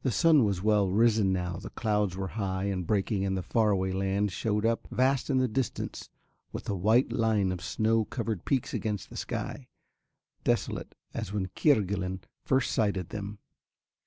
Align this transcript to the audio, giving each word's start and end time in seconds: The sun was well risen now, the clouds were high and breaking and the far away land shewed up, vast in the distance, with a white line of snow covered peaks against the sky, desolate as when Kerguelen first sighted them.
The 0.00 0.10
sun 0.10 0.44
was 0.46 0.62
well 0.62 0.88
risen 0.90 1.34
now, 1.34 1.58
the 1.58 1.68
clouds 1.68 2.16
were 2.16 2.28
high 2.28 2.64
and 2.64 2.86
breaking 2.86 3.26
and 3.26 3.36
the 3.36 3.42
far 3.42 3.72
away 3.72 3.92
land 3.92 4.32
shewed 4.32 4.64
up, 4.64 4.88
vast 4.90 5.28
in 5.28 5.36
the 5.36 5.48
distance, 5.48 6.08
with 6.50 6.66
a 6.70 6.74
white 6.74 7.12
line 7.12 7.52
of 7.52 7.60
snow 7.60 8.06
covered 8.06 8.46
peaks 8.46 8.72
against 8.72 9.10
the 9.10 9.18
sky, 9.18 9.68
desolate 10.44 10.94
as 11.12 11.34
when 11.34 11.48
Kerguelen 11.48 12.20
first 12.42 12.72
sighted 12.72 13.10
them. 13.10 13.38